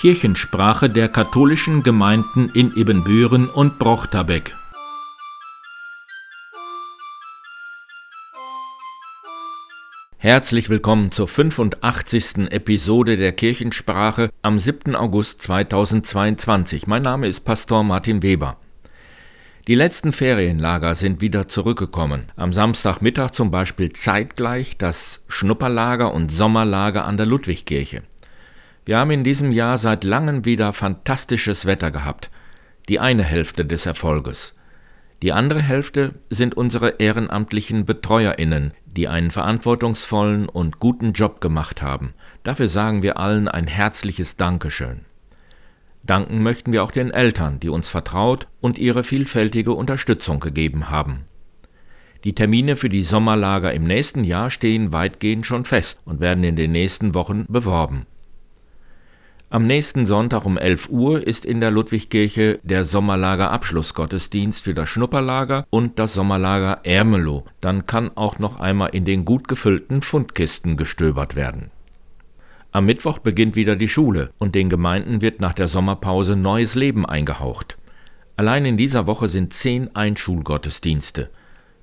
Kirchensprache 0.00 0.88
der 0.88 1.10
katholischen 1.10 1.82
Gemeinden 1.82 2.50
in 2.54 2.74
Ibbenbüren 2.74 3.50
und 3.50 3.78
Brochterbeck. 3.78 4.54
Herzlich 10.16 10.70
willkommen 10.70 11.12
zur 11.12 11.28
85. 11.28 12.50
Episode 12.50 13.18
der 13.18 13.32
Kirchensprache 13.32 14.30
am 14.40 14.58
7. 14.58 14.96
August 14.96 15.42
2022. 15.42 16.86
Mein 16.86 17.02
Name 17.02 17.28
ist 17.28 17.40
Pastor 17.40 17.84
Martin 17.84 18.22
Weber. 18.22 18.56
Die 19.66 19.74
letzten 19.74 20.14
Ferienlager 20.14 20.94
sind 20.94 21.20
wieder 21.20 21.46
zurückgekommen. 21.46 22.32
Am 22.36 22.54
Samstagmittag 22.54 23.32
zum 23.32 23.50
Beispiel 23.50 23.92
zeitgleich 23.92 24.78
das 24.78 25.22
Schnupperlager 25.28 26.14
und 26.14 26.32
Sommerlager 26.32 27.04
an 27.04 27.18
der 27.18 27.26
Ludwigkirche. 27.26 28.02
Wir 28.90 28.98
haben 28.98 29.12
in 29.12 29.22
diesem 29.22 29.52
Jahr 29.52 29.78
seit 29.78 30.02
langem 30.02 30.44
wieder 30.44 30.72
fantastisches 30.72 31.64
Wetter 31.64 31.92
gehabt. 31.92 32.28
Die 32.88 32.98
eine 32.98 33.22
Hälfte 33.22 33.64
des 33.64 33.86
Erfolges. 33.86 34.56
Die 35.22 35.32
andere 35.32 35.62
Hälfte 35.62 36.14
sind 36.28 36.56
unsere 36.56 36.96
ehrenamtlichen 36.98 37.84
BetreuerInnen, 37.84 38.72
die 38.86 39.06
einen 39.06 39.30
verantwortungsvollen 39.30 40.48
und 40.48 40.80
guten 40.80 41.12
Job 41.12 41.40
gemacht 41.40 41.82
haben. 41.82 42.14
Dafür 42.42 42.66
sagen 42.66 43.04
wir 43.04 43.16
allen 43.16 43.46
ein 43.46 43.68
herzliches 43.68 44.36
Dankeschön. 44.36 45.02
Danken 46.02 46.42
möchten 46.42 46.72
wir 46.72 46.82
auch 46.82 46.90
den 46.90 47.12
Eltern, 47.12 47.60
die 47.60 47.68
uns 47.68 47.88
vertraut 47.88 48.48
und 48.60 48.76
ihre 48.76 49.04
vielfältige 49.04 49.72
Unterstützung 49.72 50.40
gegeben 50.40 50.90
haben. 50.90 51.26
Die 52.24 52.34
Termine 52.34 52.74
für 52.74 52.88
die 52.88 53.04
Sommerlager 53.04 53.72
im 53.72 53.84
nächsten 53.84 54.24
Jahr 54.24 54.50
stehen 54.50 54.92
weitgehend 54.92 55.46
schon 55.46 55.64
fest 55.64 56.00
und 56.06 56.18
werden 56.18 56.42
in 56.42 56.56
den 56.56 56.72
nächsten 56.72 57.14
Wochen 57.14 57.46
beworben. 57.48 58.06
Am 59.52 59.66
nächsten 59.66 60.06
Sonntag 60.06 60.44
um 60.44 60.56
11 60.56 60.90
Uhr 60.90 61.26
ist 61.26 61.44
in 61.44 61.60
der 61.60 61.72
Ludwigkirche 61.72 62.60
der 62.62 62.84
Sommerlager 62.84 63.50
Abschlussgottesdienst 63.50 64.62
für 64.62 64.74
das 64.74 64.88
Schnupperlager 64.88 65.66
und 65.70 65.98
das 65.98 66.14
Sommerlager 66.14 66.82
Ermelo. 66.84 67.44
Dann 67.60 67.84
kann 67.84 68.12
auch 68.16 68.38
noch 68.38 68.60
einmal 68.60 68.90
in 68.90 69.04
den 69.04 69.24
gut 69.24 69.48
gefüllten 69.48 70.02
Fundkisten 70.02 70.76
gestöbert 70.76 71.34
werden. 71.34 71.72
Am 72.70 72.86
Mittwoch 72.86 73.18
beginnt 73.18 73.56
wieder 73.56 73.74
die 73.74 73.88
Schule 73.88 74.30
und 74.38 74.54
den 74.54 74.68
Gemeinden 74.68 75.20
wird 75.20 75.40
nach 75.40 75.54
der 75.54 75.66
Sommerpause 75.66 76.36
neues 76.36 76.76
Leben 76.76 77.04
eingehaucht. 77.04 77.76
Allein 78.36 78.64
in 78.64 78.76
dieser 78.76 79.08
Woche 79.08 79.28
sind 79.28 79.52
zehn 79.52 79.96
Einschulgottesdienste. 79.96 81.28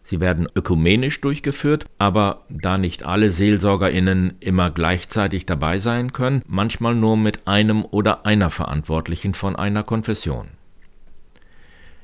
Sie 0.10 0.22
werden 0.22 0.48
ökumenisch 0.56 1.20
durchgeführt, 1.20 1.86
aber 1.98 2.46
da 2.48 2.78
nicht 2.78 3.04
alle 3.04 3.30
Seelsorgerinnen 3.30 4.36
immer 4.40 4.72
gleichzeitig 4.72 5.46
dabei 5.46 5.80
sein 5.80 6.14
können, 6.14 6.44
manchmal 6.48 6.96
nur 6.96 7.18
mit 7.18 7.46
einem 7.46 7.84
oder 7.84 8.26
einer 8.26 8.50
Verantwortlichen 8.50 9.34
von 9.34 9.58
einer 9.58 9.84
Konfession. 9.84 10.48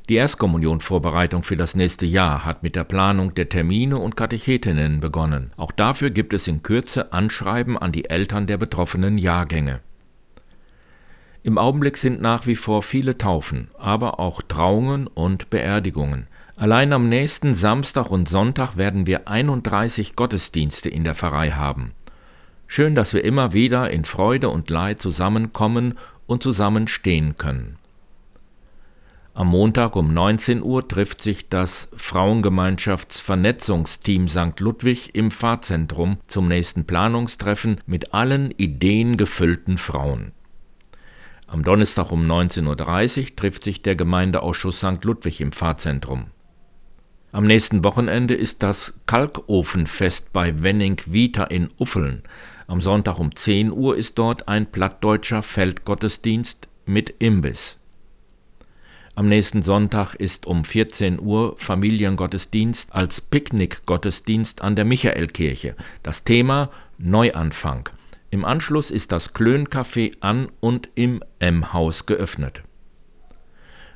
Die 0.09 0.15
Erstkommunionvorbereitung 0.15 1.43
für 1.43 1.55
das 1.55 1.75
nächste 1.75 2.05
Jahr 2.05 2.43
hat 2.43 2.61
mit 2.61 2.75
der 2.75 2.83
Planung 2.83 3.35
der 3.35 3.47
Termine 3.47 3.97
und 3.97 4.17
Katechetinnen 4.17 4.99
begonnen. 4.99 5.53
Auch 5.55 5.71
dafür 5.71 6.09
gibt 6.09 6.33
es 6.33 6.45
in 6.45 6.61
Kürze 6.61 7.13
Anschreiben 7.13 7.77
an 7.77 7.93
die 7.93 8.09
Eltern 8.09 8.47
der 8.47 8.57
betroffenen 8.57 9.17
Jahrgänge. 9.17 9.79
Im 11.41 11.57
Augenblick 11.57 11.95
sind 11.95 12.21
nach 12.21 12.47
wie 12.47 12.57
vor 12.57 12.83
viele 12.83 13.17
Taufen, 13.17 13.69
aber 13.79 14.19
auch 14.19 14.41
Trauungen 14.41 15.07
und 15.07 15.49
Beerdigungen. 15.49 16.27
Allein 16.55 16.93
am 16.93 17.09
nächsten 17.09 17.55
Samstag 17.55 18.11
und 18.11 18.29
Sonntag 18.29 18.77
werden 18.77 19.07
wir 19.07 19.27
31 19.27 20.15
Gottesdienste 20.15 20.87
in 20.87 21.03
der 21.03 21.15
Pfarrei 21.15 21.51
haben. 21.51 21.93
Schön, 22.67 22.93
dass 22.93 23.13
wir 23.13 23.23
immer 23.23 23.53
wieder 23.53 23.89
in 23.89 24.05
Freude 24.05 24.49
und 24.49 24.69
Leid 24.69 25.01
zusammenkommen 25.01 25.97
und 26.27 26.43
zusammenstehen 26.43 27.37
können. 27.37 27.77
Am 29.35 29.47
Montag 29.47 29.95
um 29.95 30.13
19 30.13 30.61
Uhr 30.61 30.87
trifft 30.87 31.23
sich 31.23 31.49
das 31.49 31.89
Frauengemeinschaftsvernetzungsteam 31.97 34.27
St. 34.27 34.59
Ludwig 34.59 35.15
im 35.15 35.31
Pfarrzentrum 35.31 36.17
zum 36.27 36.47
nächsten 36.47 36.85
Planungstreffen 36.85 37.81
mit 37.87 38.13
allen 38.13 38.51
ideengefüllten 38.51 39.79
Frauen. 39.79 40.33
Am 41.47 41.63
Donnerstag 41.63 42.11
um 42.11 42.29
19.30 42.29 43.21
Uhr 43.21 43.35
trifft 43.35 43.63
sich 43.63 43.81
der 43.81 43.95
Gemeindeausschuss 43.95 44.77
St. 44.77 45.03
Ludwig 45.03 45.41
im 45.41 45.51
Pfarrzentrum. 45.51 46.27
Am 47.33 47.47
nächsten 47.47 47.83
Wochenende 47.83 48.35
ist 48.35 48.61
das 48.61 48.93
Kalkofenfest 49.07 50.33
bei 50.33 50.61
Wenning 50.61 51.01
Vita 51.07 51.45
in 51.45 51.67
Uffeln. 51.79 52.21
Am 52.67 52.79
Sonntag 52.79 53.17
um 53.17 53.35
10 53.35 53.71
Uhr 53.71 53.97
ist 53.97 54.19
dort 54.19 54.47
ein 54.47 54.67
plattdeutscher 54.67 55.41
Feldgottesdienst 55.41 56.67
mit 56.85 57.15
Imbiss. 57.17 57.79
Am 59.15 59.29
nächsten 59.29 59.63
Sonntag 59.63 60.13
ist 60.13 60.45
um 60.45 60.63
14 60.63 61.19
Uhr 61.19 61.55
Familiengottesdienst 61.57 62.93
als 62.93 63.19
Picknickgottesdienst 63.19 64.61
an 64.61 64.75
der 64.75 64.85
Michaelkirche. 64.85 65.75
Das 66.03 66.23
Thema 66.23 66.69
Neuanfang. 66.99 67.89
Im 68.29 68.45
Anschluss 68.45 68.91
ist 68.91 69.11
das 69.11 69.33
Klöncafé 69.33 70.17
an 70.19 70.49
und 70.59 70.87
im 70.93 71.23
M-Haus 71.39 72.05
geöffnet. 72.05 72.63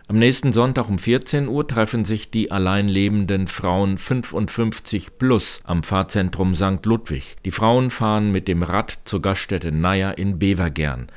Am 0.10 0.20
nächsten 0.20 0.54
Sonntag 0.54 0.88
um 0.88 1.00
14 1.00 1.50
Uhr 1.50 1.68
treffen 1.68 2.06
sich 2.06 2.32
die 2.32 2.50
allein 2.50 2.88
lebenden 2.88 3.48
Frauen 3.48 3.98
55 3.98 5.18
plus 5.18 5.60
am 5.66 5.84
Fahrzentrum 5.84 6.56
St. 6.56 6.86
Ludwig. 6.86 7.36
Die 7.44 7.52
Frauen 7.52 7.92
fahren 7.92 8.32
mit 8.32 8.48
dem 8.48 8.64
Rad 8.64 9.00
zur 9.04 9.22
Gaststätte 9.22 9.74
Naya 9.74 10.12
in 10.12 10.40
Bevergern. 10.40 11.08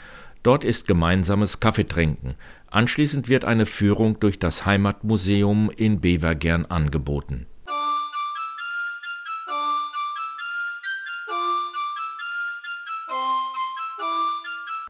Dort 0.42 0.64
ist 0.64 0.88
gemeinsames 0.88 1.60
Kaffeetrinken. 1.60 2.34
Anschließend 2.68 3.28
wird 3.28 3.44
eine 3.44 3.64
Führung 3.64 4.18
durch 4.18 4.40
das 4.40 4.66
Heimatmuseum 4.66 5.70
in 5.70 6.00
Bevergern 6.00 6.64
angeboten. 6.66 7.46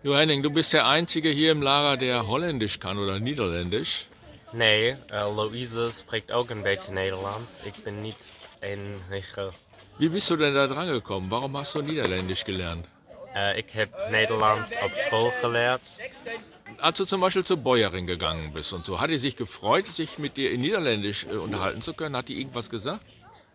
Jo 0.03 0.17
Henning, 0.17 0.43
du 0.43 0.51
bist 0.51 0.73
der 0.73 0.87
Einzige 0.87 1.29
hier 1.29 1.53
im 1.53 1.61
Lager, 1.61 1.99
der 1.99 2.27
Holländisch 2.27 2.81
kann 2.81 2.99
oder 2.99 3.21
Niederländisch. 3.21 4.07
Nee, 4.53 4.97
äh, 5.13 5.23
Louise 5.37 5.93
spricht 5.93 6.33
auch 6.33 6.49
ein 6.49 6.63
bisschen 6.63 6.95
Nederlands. 6.95 7.61
Ich 7.67 7.85
bin 7.85 8.01
nicht 8.01 8.17
ein 8.63 9.01
Richter. 9.11 9.53
Wie 9.99 10.09
bist 10.09 10.31
du 10.31 10.37
denn 10.37 10.55
da 10.55 10.67
dran 10.67 10.89
gekommen? 10.89 11.31
Warum 11.31 11.55
hast 11.57 11.75
du 11.75 11.83
Niederländisch 11.83 12.45
gelernt? 12.45 12.87
Äh, 13.37 13.61
ich 13.61 13.67
habe 13.77 13.91
Nederlands 14.11 14.75
auf 14.79 14.93
School 15.07 15.31
gelernt 15.43 15.83
als 16.79 16.97
du 16.99 17.05
zum 17.05 17.21
Beispiel 17.21 17.45
zur 17.45 17.57
Bäuerin 17.57 18.07
gegangen 18.07 18.53
bist 18.53 18.73
und 18.73 18.85
so, 18.85 19.01
hat 19.01 19.11
die 19.11 19.19
sich 19.19 19.37
gefreut, 19.37 19.87
sich 19.87 20.19
mit 20.19 20.37
dir 20.37 20.51
in 20.51 20.61
Niederländisch 20.61 21.27
äh, 21.31 21.37
unterhalten 21.37 21.83
zu 21.83 21.95
können? 21.95 22.17
Hat 22.17 22.29
die 22.29 22.39
irgendwas 22.39 22.71
gesagt? 22.71 23.05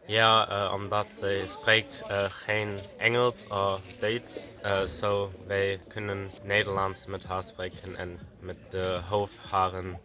Ja, 0.08 0.68
äh, 0.70 0.74
omdat 0.74 1.08
sie 1.16 1.48
spricht 1.50 2.04
äh, 2.10 2.30
geen 2.46 2.80
Engels 3.00 3.48
oder 3.48 3.80
Duits, 4.02 4.50
äh, 4.64 4.86
so 4.86 5.32
wir 5.48 5.80
können 5.80 6.30
Nederlands 6.44 7.08
mit 7.08 7.28
haar 7.28 7.44
sprechen 7.44 7.96
und 7.96 8.20
mit 8.46 8.72
den 8.72 9.10
Hofhaaren 9.10 9.96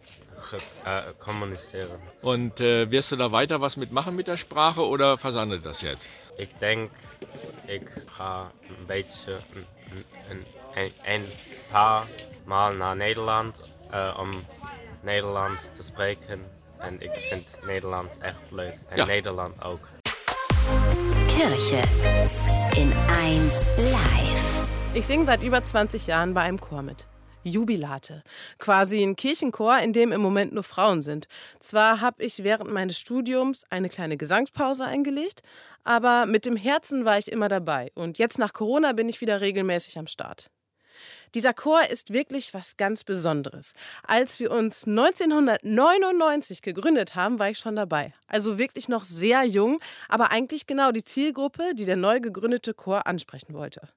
äh, 0.85 1.01
kommunizieren. 1.19 1.99
Und 2.21 2.59
äh, 2.59 2.89
wirst 2.89 3.11
du 3.11 3.15
da 3.15 3.31
weiter 3.31 3.61
was 3.61 3.77
mitmachen 3.77 4.15
mit 4.15 4.27
der 4.27 4.37
Sprache 4.37 4.81
oder 4.81 5.19
versandet 5.19 5.65
das 5.65 5.81
jetzt? 5.81 6.05
Ich 6.37 6.49
denke, 6.55 6.95
ich 7.67 7.83
ga 8.17 8.51
ein 8.69 8.87
bisschen, 8.87 9.37
ein, 10.29 10.45
ein, 10.75 10.91
ein 11.05 11.25
paar 11.71 12.07
Mal 12.45 12.75
nach 12.75 12.95
Nederland, 12.95 13.55
äh, 13.91 14.09
um 14.19 14.31
Nederlands 15.03 15.73
zu 15.73 15.83
sprechen. 15.83 16.43
Und 16.87 17.01
ich 17.01 17.11
finde 17.29 17.45
Nederlands 17.65 18.19
echt 18.21 18.51
leuk. 18.51 18.73
Und 18.89 18.97
ja. 18.97 19.05
Nederland 19.05 19.61
auch. 19.61 19.79
Kirche 21.27 21.81
in 22.75 22.91
1 22.93 23.71
Live. 23.77 24.67
Ich 24.93 25.05
singe 25.05 25.25
seit 25.25 25.43
über 25.43 25.63
20 25.63 26.07
Jahren 26.07 26.33
bei 26.33 26.41
einem 26.41 26.59
Chor 26.59 26.81
mit. 26.81 27.05
Jubilate. 27.43 28.23
Quasi 28.59 29.01
ein 29.01 29.15
Kirchenchor, 29.15 29.79
in 29.79 29.93
dem 29.93 30.11
im 30.11 30.21
Moment 30.21 30.53
nur 30.53 30.63
Frauen 30.63 31.01
sind. 31.01 31.27
Zwar 31.59 32.01
habe 32.01 32.23
ich 32.23 32.43
während 32.43 32.71
meines 32.71 32.99
Studiums 32.99 33.63
eine 33.69 33.89
kleine 33.89 34.17
Gesangspause 34.17 34.85
eingelegt, 34.85 35.41
aber 35.83 36.25
mit 36.25 36.45
dem 36.45 36.55
Herzen 36.55 37.05
war 37.05 37.17
ich 37.17 37.31
immer 37.31 37.49
dabei. 37.49 37.91
Und 37.95 38.17
jetzt 38.19 38.37
nach 38.37 38.53
Corona 38.53 38.93
bin 38.93 39.09
ich 39.09 39.21
wieder 39.21 39.41
regelmäßig 39.41 39.97
am 39.97 40.07
Start. 40.07 40.51
Dieser 41.33 41.53
Chor 41.53 41.89
ist 41.89 42.11
wirklich 42.13 42.53
was 42.53 42.77
ganz 42.77 43.03
Besonderes. 43.03 43.73
Als 44.03 44.39
wir 44.39 44.51
uns 44.51 44.85
1999 44.87 46.61
gegründet 46.61 47.15
haben, 47.15 47.39
war 47.39 47.49
ich 47.49 47.59
schon 47.59 47.75
dabei. 47.75 48.13
Also 48.27 48.57
wirklich 48.57 48.89
noch 48.89 49.03
sehr 49.03 49.43
jung, 49.43 49.79
aber 50.09 50.31
eigentlich 50.31 50.67
genau 50.67 50.91
die 50.91 51.03
Zielgruppe, 51.03 51.73
die 51.75 51.85
der 51.85 51.95
neu 51.95 52.19
gegründete 52.19 52.73
Chor 52.73 53.07
ansprechen 53.07 53.53
wollte. 53.53 53.87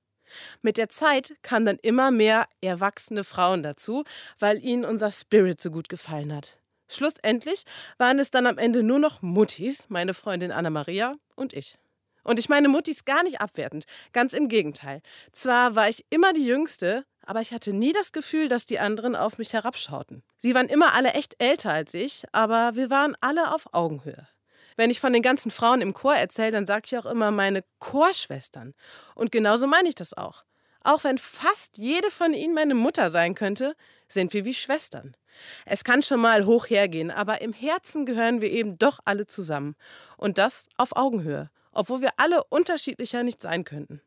Mit 0.62 0.76
der 0.78 0.88
Zeit 0.88 1.34
kamen 1.42 1.66
dann 1.66 1.78
immer 1.82 2.10
mehr 2.10 2.46
erwachsene 2.60 3.24
Frauen 3.24 3.62
dazu, 3.62 4.04
weil 4.38 4.64
ihnen 4.64 4.84
unser 4.84 5.10
Spirit 5.10 5.60
so 5.60 5.70
gut 5.70 5.88
gefallen 5.88 6.34
hat. 6.34 6.56
Schlussendlich 6.88 7.64
waren 7.98 8.18
es 8.18 8.30
dann 8.30 8.46
am 8.46 8.58
Ende 8.58 8.82
nur 8.82 8.98
noch 8.98 9.22
Muttis, 9.22 9.88
meine 9.88 10.14
Freundin 10.14 10.52
Anna-Maria 10.52 11.16
und 11.34 11.52
ich. 11.52 11.78
Und 12.24 12.38
ich 12.38 12.48
meine 12.48 12.68
Muttis 12.68 13.04
gar 13.04 13.22
nicht 13.22 13.40
abwertend, 13.40 13.84
ganz 14.12 14.32
im 14.32 14.48
Gegenteil. 14.48 15.00
Zwar 15.32 15.76
war 15.76 15.88
ich 15.88 16.04
immer 16.10 16.32
die 16.32 16.44
Jüngste, 16.44 17.04
aber 17.26 17.40
ich 17.40 17.52
hatte 17.52 17.72
nie 17.72 17.92
das 17.92 18.12
Gefühl, 18.12 18.48
dass 18.48 18.66
die 18.66 18.78
anderen 18.78 19.14
auf 19.14 19.38
mich 19.38 19.52
herabschauten. 19.52 20.22
Sie 20.38 20.54
waren 20.54 20.68
immer 20.68 20.94
alle 20.94 21.12
echt 21.12 21.40
älter 21.40 21.70
als 21.70 21.94
ich, 21.94 22.24
aber 22.32 22.74
wir 22.74 22.90
waren 22.90 23.16
alle 23.20 23.54
auf 23.54 23.72
Augenhöhe. 23.72 24.26
Wenn 24.76 24.90
ich 24.90 25.00
von 25.00 25.12
den 25.12 25.22
ganzen 25.22 25.50
Frauen 25.50 25.80
im 25.80 25.94
Chor 25.94 26.16
erzähle, 26.16 26.50
dann 26.50 26.66
sage 26.66 26.82
ich 26.86 26.98
auch 26.98 27.06
immer 27.06 27.30
meine 27.30 27.62
Chorschwestern. 27.78 28.74
Und 29.14 29.30
genauso 29.30 29.66
meine 29.66 29.88
ich 29.88 29.94
das 29.94 30.14
auch. 30.14 30.44
Auch 30.82 31.04
wenn 31.04 31.16
fast 31.16 31.78
jede 31.78 32.10
von 32.10 32.34
ihnen 32.34 32.54
meine 32.54 32.74
Mutter 32.74 33.08
sein 33.08 33.34
könnte, 33.34 33.74
sind 34.08 34.34
wir 34.34 34.44
wie 34.44 34.52
Schwestern. 34.52 35.16
Es 35.64 35.82
kann 35.82 36.02
schon 36.02 36.20
mal 36.20 36.44
hoch 36.44 36.66
hergehen, 36.68 37.10
aber 37.10 37.40
im 37.40 37.52
Herzen 37.52 38.04
gehören 38.04 38.40
wir 38.40 38.50
eben 38.50 38.78
doch 38.78 38.98
alle 39.04 39.26
zusammen. 39.26 39.76
Und 40.16 40.38
das 40.38 40.68
auf 40.76 40.94
Augenhöhe, 40.94 41.50
obwohl 41.74 42.00
wir 42.00 42.10
alle 42.16 42.44
unterschiedlicher 42.44 43.22
nicht 43.22 43.42
sein 43.42 43.64
könnten. 43.64 44.00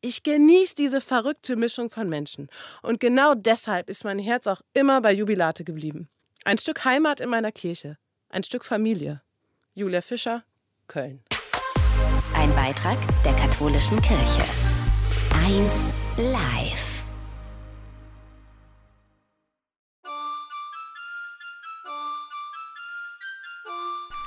Ich 0.00 0.22
genieße 0.22 0.74
diese 0.74 1.00
verrückte 1.00 1.56
Mischung 1.56 1.90
von 1.90 2.08
Menschen. 2.08 2.48
Und 2.82 3.00
genau 3.00 3.34
deshalb 3.34 3.90
ist 3.90 4.04
mein 4.04 4.18
Herz 4.18 4.46
auch 4.46 4.60
immer 4.72 5.00
bei 5.00 5.12
Jubilate 5.12 5.64
geblieben. 5.64 6.08
Ein 6.44 6.58
Stück 6.58 6.84
Heimat 6.84 7.20
in 7.20 7.28
meiner 7.28 7.52
Kirche. 7.52 7.98
Ein 8.28 8.42
Stück 8.42 8.64
Familie. 8.64 9.22
Julia 9.74 10.00
Fischer, 10.00 10.44
Köln. 10.88 11.22
Ein 12.34 12.54
Beitrag 12.54 12.98
der 13.24 13.34
katholischen 13.34 14.00
Kirche. 14.00 14.44
Eins 15.44 15.92
live. 16.16 16.95